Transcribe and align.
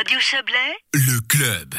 Radio 0.00 0.18
Chablais, 0.18 0.76
Le 0.94 1.20
club. 1.28 1.74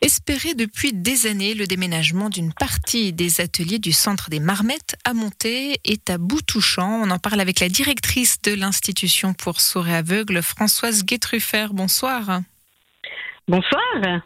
Espéré 0.00 0.54
depuis 0.54 0.94
des 0.94 1.26
années, 1.26 1.52
le 1.52 1.66
déménagement 1.66 2.30
d'une 2.30 2.54
partie 2.54 3.12
des 3.12 3.42
ateliers 3.42 3.78
du 3.78 3.92
centre 3.92 4.30
des 4.30 4.40
Marmettes 4.40 4.96
à 5.04 5.12
Monté 5.12 5.78
est 5.84 6.08
à 6.08 6.16
bout 6.16 6.40
touchant. 6.40 7.02
On 7.02 7.10
en 7.10 7.18
parle 7.18 7.42
avec 7.42 7.60
la 7.60 7.68
directrice 7.68 8.40
de 8.40 8.54
l'institution 8.54 9.34
pour 9.34 9.60
sourds 9.60 9.88
et 9.88 9.94
aveugles, 9.94 10.40
Françoise 10.42 11.04
Guétruffer. 11.04 11.66
Bonsoir. 11.72 12.40
Bonsoir. 13.46 14.22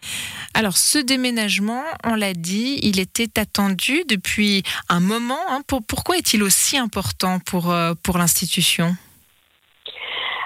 Alors, 0.54 0.76
ce 0.76 0.98
déménagement, 0.98 1.82
on 2.04 2.14
l'a 2.14 2.34
dit, 2.34 2.78
il 2.82 3.00
était 3.00 3.36
attendu 3.40 4.04
depuis 4.08 4.62
un 4.88 5.00
moment. 5.00 5.40
hein. 5.48 5.62
Pour- 5.66 5.84
pourquoi 5.84 6.18
est-il 6.18 6.44
aussi 6.44 6.76
important 6.78 7.40
pour, 7.40 7.72
euh, 7.72 7.94
pour 8.00 8.16
l'institution? 8.18 8.96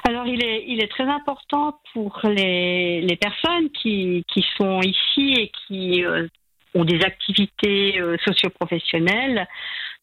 Alors, 0.05 0.27
il 0.27 0.45
est, 0.45 0.64
il 0.66 0.82
est 0.82 0.91
très 0.91 1.05
important 1.05 1.80
pour 1.93 2.21
les, 2.25 3.03
les 3.03 3.16
personnes 3.16 3.71
qui, 3.71 4.25
qui 4.29 4.45
sont 4.57 4.81
ici 4.81 5.35
et 5.35 5.53
qui 5.67 6.04
euh, 6.04 6.26
ont 6.75 6.85
des 6.85 7.03
activités 7.03 8.00
euh, 8.00 8.17
socioprofessionnelles 8.25 9.46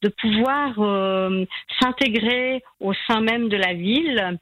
de 0.02 0.10
pouvoir 0.10 0.74
euh, 0.80 1.46
s'intégrer 1.80 2.64
au 2.80 2.94
sein 3.08 3.20
même 3.22 3.50
de 3.50 3.58
la 3.58 3.74
ville. 3.74 4.40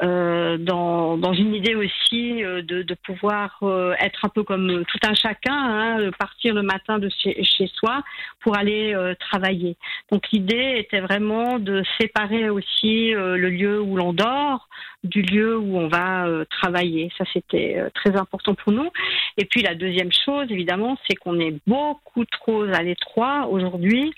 Euh, 0.00 0.58
dans, 0.58 1.16
dans 1.16 1.32
une 1.32 1.54
idée 1.54 1.74
aussi 1.74 2.44
euh, 2.44 2.62
de, 2.62 2.82
de 2.82 2.94
pouvoir 2.94 3.58
euh, 3.62 3.94
être 3.98 4.24
un 4.24 4.28
peu 4.28 4.44
comme 4.44 4.84
tout 4.86 4.98
un 5.04 5.14
chacun, 5.14 5.54
hein, 5.54 6.10
partir 6.18 6.54
le 6.54 6.62
matin 6.62 6.98
de 6.98 7.08
chez, 7.08 7.42
chez 7.42 7.66
soi 7.74 8.02
pour 8.40 8.56
aller 8.56 8.94
euh, 8.94 9.14
travailler. 9.18 9.76
Donc 10.12 10.28
l'idée 10.30 10.74
était 10.78 11.00
vraiment 11.00 11.58
de 11.58 11.82
séparer 12.00 12.48
aussi 12.48 13.14
euh, 13.14 13.36
le 13.36 13.50
lieu 13.50 13.80
où 13.80 13.96
l'on 13.96 14.12
dort 14.12 14.68
du 15.04 15.22
lieu 15.22 15.56
où 15.56 15.78
on 15.78 15.88
va 15.88 16.26
euh, 16.26 16.44
travailler. 16.50 17.10
Ça, 17.18 17.24
c'était 17.32 17.82
très 17.94 18.16
important 18.16 18.54
pour 18.54 18.72
nous. 18.72 18.90
Et 19.36 19.44
puis 19.44 19.62
la 19.62 19.74
deuxième 19.74 20.12
chose, 20.12 20.46
évidemment, 20.50 20.96
c'est 21.08 21.14
qu'on 21.14 21.38
est 21.38 21.56
beaucoup 21.66 22.24
trop 22.24 22.62
à 22.62 22.82
l'étroit 22.82 23.46
aujourd'hui. 23.48 24.12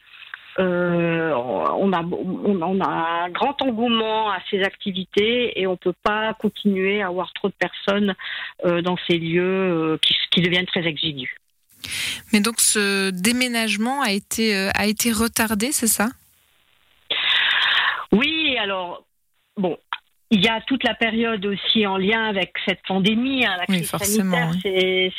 Euh, 0.60 1.32
on, 1.34 1.92
a, 1.92 2.02
on, 2.02 2.60
on 2.60 2.80
a 2.80 3.24
un 3.24 3.30
grand 3.30 3.60
engouement 3.62 4.30
à 4.30 4.38
ces 4.50 4.62
activités 4.62 5.58
et 5.58 5.66
on 5.66 5.76
peut 5.76 5.94
pas 6.02 6.34
continuer 6.34 7.00
à 7.00 7.06
avoir 7.06 7.32
trop 7.32 7.48
de 7.48 7.54
personnes 7.54 8.14
euh, 8.66 8.82
dans 8.82 8.98
ces 9.08 9.16
lieux 9.18 9.42
euh, 9.42 9.98
qui, 10.02 10.14
qui 10.30 10.42
deviennent 10.42 10.66
très 10.66 10.86
exigus. 10.86 11.34
Mais 12.32 12.40
donc, 12.40 12.60
ce 12.60 13.10
déménagement 13.10 14.02
a 14.02 14.12
été, 14.12 14.54
a 14.74 14.86
été 14.86 15.12
retardé, 15.12 15.72
c'est 15.72 15.86
ça? 15.86 16.08
Oui, 18.12 18.56
alors, 18.58 19.04
bon, 19.56 19.78
il 20.32 20.44
y 20.44 20.48
a 20.48 20.60
toute 20.60 20.84
la 20.84 20.94
période 20.94 21.44
aussi 21.44 21.84
en 21.86 21.96
lien 21.96 22.24
avec 22.24 22.52
cette 22.64 22.82
pandémie, 22.86 23.44
hein, 23.44 23.56
la 23.58 23.66
crise 23.66 23.90
sanitaire, 23.90 24.52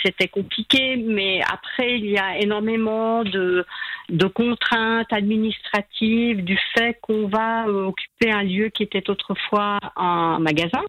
c'était 0.03 0.29
compliqué, 0.29 0.95
mais 0.95 1.41
après, 1.41 1.99
il 1.99 2.05
y 2.05 2.17
a 2.17 2.37
énormément 2.39 3.25
de, 3.25 3.65
de 4.07 4.25
contraintes 4.27 5.11
administratives 5.11 6.45
du 6.45 6.57
fait 6.73 6.97
qu'on 7.01 7.27
va 7.27 7.67
euh, 7.67 7.87
occuper 7.87 8.31
un 8.31 8.43
lieu 8.43 8.69
qui 8.69 8.83
était 8.83 9.09
autrefois 9.09 9.79
un 9.97 10.39
magasin 10.39 10.83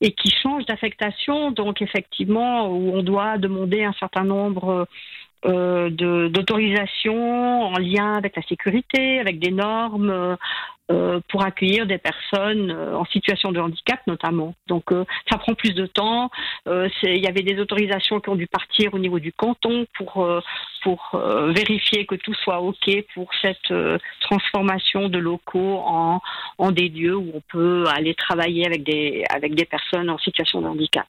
et 0.00 0.10
qui 0.10 0.34
change 0.42 0.66
d'affectation, 0.66 1.52
donc 1.52 1.82
effectivement, 1.82 2.68
où 2.68 2.96
on 2.96 3.04
doit 3.04 3.38
demander 3.38 3.84
un 3.84 3.92
certain 3.92 4.24
nombre 4.24 4.88
euh, 5.44 5.90
d'autorisations 6.28 7.62
en 7.62 7.78
lien 7.78 8.14
avec 8.14 8.36
la 8.36 8.42
sécurité, 8.42 9.18
avec 9.20 9.38
des 9.38 9.50
normes. 9.50 10.10
euh, 10.10 10.36
euh, 10.90 11.20
pour 11.28 11.44
accueillir 11.44 11.86
des 11.86 11.98
personnes 11.98 12.70
euh, 12.70 12.96
en 12.96 13.04
situation 13.06 13.52
de 13.52 13.60
handicap 13.60 14.00
notamment. 14.06 14.54
Donc 14.66 14.92
euh, 14.92 15.04
ça 15.30 15.38
prend 15.38 15.54
plus 15.54 15.74
de 15.74 15.86
temps. 15.86 16.28
Euh, 16.66 16.88
Il 17.04 17.22
y 17.24 17.28
avait 17.28 17.42
des 17.42 17.58
autorisations 17.60 18.20
qui 18.20 18.28
ont 18.28 18.34
dû 18.34 18.46
partir 18.46 18.92
au 18.92 18.98
niveau 18.98 19.18
du 19.18 19.32
canton 19.32 19.86
pour 19.96 20.26
pour 20.82 21.10
vérifier 21.54 22.04
que 22.06 22.16
tout 22.16 22.34
soit 22.34 22.60
ok 22.60 22.90
pour 23.14 23.30
cette 23.40 23.72
transformation 24.20 25.08
de 25.08 25.18
locaux 25.18 25.80
en 25.86 26.20
en 26.58 26.72
des 26.72 26.88
lieux 26.88 27.16
où 27.16 27.30
on 27.34 27.42
peut 27.48 27.84
aller 27.94 28.14
travailler 28.14 28.66
avec 28.66 28.82
des 28.82 29.24
avec 29.32 29.54
des 29.54 29.64
personnes 29.64 30.10
en 30.10 30.18
situation 30.18 30.60
de 30.60 30.66
handicap. 30.66 31.06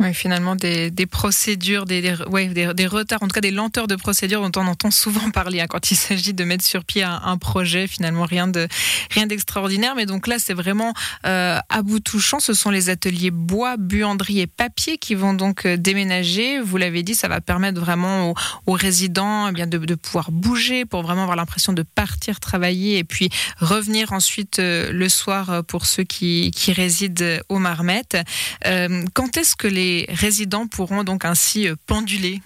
Oui, 0.00 0.14
finalement, 0.14 0.54
des, 0.54 0.90
des 0.90 1.06
procédures, 1.06 1.84
des, 1.84 2.00
des, 2.00 2.86
retards, 2.86 3.22
en 3.22 3.26
tout 3.26 3.34
cas 3.34 3.40
des 3.40 3.50
lenteurs 3.50 3.88
de 3.88 3.96
procédures 3.96 4.48
dont 4.48 4.60
on 4.62 4.66
entend 4.68 4.92
souvent 4.92 5.30
parler 5.32 5.60
hein, 5.60 5.66
quand 5.68 5.90
il 5.90 5.96
s'agit 5.96 6.34
de 6.34 6.44
mettre 6.44 6.64
sur 6.64 6.84
pied 6.84 7.02
un, 7.02 7.20
un 7.24 7.36
projet. 7.36 7.86
Finalement, 7.88 8.24
rien 8.24 8.46
de 8.46 8.68
rien 9.10 9.26
d'extraordinaire. 9.26 9.94
Mais 9.96 10.06
donc 10.06 10.26
là, 10.28 10.36
c'est 10.38 10.54
vraiment 10.54 10.94
euh, 11.26 11.58
à 11.68 11.82
bout 11.82 12.00
touchant. 12.00 12.38
Ce 12.38 12.54
sont 12.54 12.70
les 12.70 12.90
ateliers 12.90 13.32
bois, 13.32 13.76
buanderie 13.76 14.40
et 14.40 14.46
papier 14.46 14.98
qui 14.98 15.16
vont 15.16 15.34
donc 15.34 15.66
euh, 15.66 15.76
déménager. 15.76 16.60
Vous 16.60 16.76
l'avez 16.76 17.02
dit, 17.02 17.14
ça 17.14 17.26
va 17.26 17.40
permettre 17.40 17.80
vraiment 17.80 18.30
aux, 18.30 18.34
aux 18.66 18.72
résidents 18.72 19.48
eh 19.48 19.52
bien 19.52 19.66
de, 19.66 19.78
de 19.78 19.94
pouvoir 19.96 20.30
bouger 20.30 20.84
pour 20.84 21.02
vraiment 21.02 21.22
avoir 21.22 21.36
l'impression 21.36 21.72
de 21.72 21.82
partir 21.82 22.38
travailler 22.38 22.98
et 22.98 23.04
puis 23.04 23.30
revenir 23.58 24.12
ensuite 24.12 24.58
euh, 24.58 24.92
le 24.92 25.08
soir 25.08 25.50
euh, 25.50 25.62
pour 25.62 25.86
ceux 25.86 26.04
qui, 26.04 26.50
qui 26.54 26.72
résident 26.72 27.40
aux 27.48 27.58
Marmettes. 27.58 28.16
Euh, 28.66 29.04
quand 29.14 29.36
est-ce 29.36 29.56
que 29.56 29.66
les 29.66 29.87
résidents 30.08 30.66
pourront 30.66 31.04
donc 31.04 31.24
ainsi 31.24 31.68
euh, 31.68 31.74
penduler 31.86 32.38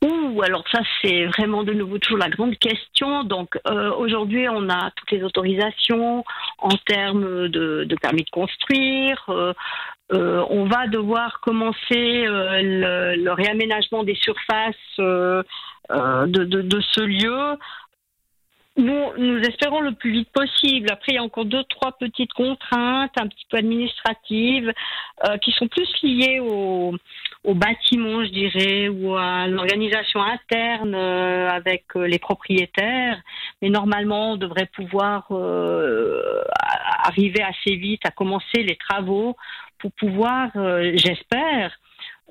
Ouh, 0.00 0.42
alors 0.42 0.62
ça 0.70 0.80
c'est 1.02 1.26
vraiment 1.26 1.64
de 1.64 1.72
nouveau 1.72 1.98
toujours 1.98 2.18
la 2.18 2.28
grande 2.28 2.56
question. 2.58 3.24
Donc 3.24 3.58
euh, 3.66 3.90
aujourd'hui 3.94 4.48
on 4.48 4.68
a 4.68 4.92
toutes 4.94 5.10
les 5.10 5.24
autorisations 5.24 6.24
en 6.58 6.76
termes 6.86 7.48
de, 7.48 7.96
permis 8.00 8.22
de 8.22 8.30
construire. 8.30 9.24
Euh, 9.28 9.52
on 10.10 10.66
va 10.66 10.86
devoir 10.86 11.40
commencer 11.40 12.24
le, 12.26 13.32
réaménagement 13.32 14.04
des 14.04 14.14
surfaces 14.14 14.76
de 14.98 15.44
ce 15.90 17.00
lieu. 17.00 17.58
Nous, 18.78 19.12
nous 19.18 19.40
espérons 19.40 19.80
le 19.80 19.92
plus 19.92 20.12
vite 20.12 20.30
possible. 20.32 20.88
Après, 20.92 21.12
il 21.12 21.14
y 21.16 21.18
a 21.18 21.22
encore 21.24 21.44
deux, 21.46 21.64
trois 21.64 21.92
petites 21.98 22.32
contraintes, 22.32 23.10
un 23.20 23.26
petit 23.26 23.44
peu 23.50 23.56
administratives, 23.56 24.72
euh, 25.28 25.36
qui 25.38 25.50
sont 25.50 25.66
plus 25.66 25.90
liées 26.04 26.38
au, 26.38 26.94
au 27.42 27.54
bâtiment, 27.54 28.24
je 28.24 28.30
dirais, 28.30 28.88
ou 28.88 29.16
à 29.16 29.48
l'organisation 29.48 30.22
interne 30.22 30.94
euh, 30.94 31.50
avec 31.50 31.86
euh, 31.96 32.06
les 32.06 32.20
propriétaires. 32.20 33.20
Mais 33.60 33.68
normalement, 33.68 34.32
on 34.34 34.36
devrait 34.36 34.70
pouvoir 34.72 35.26
euh, 35.32 36.44
arriver 37.02 37.42
assez 37.42 37.74
vite 37.74 38.06
à 38.06 38.12
commencer 38.12 38.62
les 38.62 38.76
travaux 38.76 39.36
pour 39.80 39.90
pouvoir, 39.92 40.50
euh, 40.54 40.92
j'espère, 40.94 41.72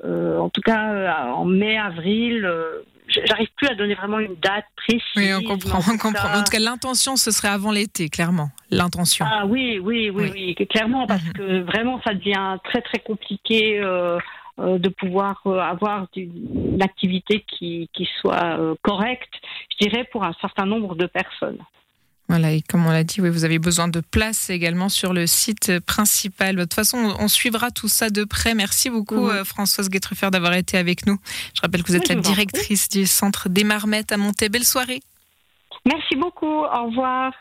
en 0.04 0.50
tout 0.50 0.62
cas 0.62 1.34
en 1.34 1.46
mai, 1.46 1.78
avril, 1.78 2.48
j- 2.48 2.97
j'arrive 3.08 3.48
plus 3.56 3.68
à 3.68 3.76
donner 3.76 3.96
vraiment 3.96 4.20
une 4.20 4.36
date 4.36 4.66
précise. 4.76 5.02
Oui, 5.16 5.34
on 5.34 5.42
comprend, 5.44 5.78
en 5.78 5.80
on 5.80 5.84
tout 5.84 5.98
comprend. 5.98 6.12
cas- 6.28 6.40
En 6.40 6.44
tout 6.44 6.52
cas, 6.52 6.60
l'intention, 6.60 7.16
ce 7.16 7.32
serait 7.32 7.48
avant 7.50 7.72
l'été, 7.72 8.10
clairement. 8.10 8.50
L'intention. 8.70 9.26
ah 9.30 9.46
oui, 9.46 9.80
oui, 9.80 10.10
oui, 10.10 10.30
Oui. 10.34 10.56
oui, 10.60 10.68
clairement, 10.68 11.08
parce 11.08 11.24
Mhm. 11.24 11.34
que 11.34 11.62
vraiment, 11.62 12.02
ça 12.06 12.14
devient 12.14 12.58
très, 12.66 12.82
très 12.82 13.00
compliqué 13.00 13.80
euh, 13.80 14.18
euh, 14.60 14.78
de 14.80 14.90
pouvoir 14.90 15.42
euh, 15.46 15.60
avoir 15.60 16.08
une 16.16 16.82
activité 16.82 17.46
qui, 17.48 17.90
qui 17.94 18.08
soit 18.22 18.58
correcte, 18.82 19.34
je 19.80 19.88
dirais, 19.88 20.04
pour 20.12 20.24
un 20.24 20.34
certain 20.42 20.66
nombre 20.66 20.96
de 20.96 21.06
personnes. 21.06 21.60
Voilà, 22.30 22.52
et 22.52 22.62
comme 22.62 22.86
on 22.86 22.92
l'a 22.92 23.06
dit, 23.06 23.22
oui, 23.22 23.30
vous 23.30 23.46
avez 23.46 23.58
besoin 23.58 23.88
de 23.88 24.02
place 24.02 24.50
également 24.50 24.90
sur 24.90 25.14
le 25.14 25.28
site 25.28 25.80
principal. 25.80 26.58
De 26.58 26.64
toute 26.64 26.74
façon, 26.74 27.16
on 27.20 27.28
suivra 27.30 27.72
tout 27.72 27.88
ça 27.88 28.10
de 28.10 28.26
près. 28.26 28.54
Merci 28.54 28.90
beaucoup, 28.90 29.16
Mhm. 29.28 29.30
euh, 29.30 29.44
Françoise 29.46 29.90
Guetreffer, 29.90 30.30
d'avoir 30.30 30.54
été 30.54 30.78
avec 30.78 31.06
nous. 31.06 31.18
Je 31.56 31.62
rappelle 31.62 31.84
que 31.84 31.88
vous 31.88 31.96
êtes 31.96 32.10
Oui, 32.10 32.16
la 32.16 32.22
directrice 32.22 32.90
du 32.90 33.06
centre 33.06 33.48
des 33.48 33.64
Marmettes 33.64 34.12
à 34.12 34.18
Monté. 34.18 34.50
Belle 34.50 34.66
soirée. 34.66 35.02
Merci 35.86 36.18
beaucoup, 36.18 36.46
au 36.66 36.86
revoir. 36.88 37.32